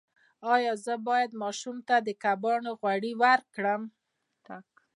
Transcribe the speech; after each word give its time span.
ایا 0.53 0.73
زه 0.85 0.93
باید 1.07 1.31
ماشوم 1.41 1.77
ته 1.87 1.95
د 2.07 2.09
کبانو 2.23 2.71
غوړي 2.79 3.13
ورکړم؟ 3.23 3.81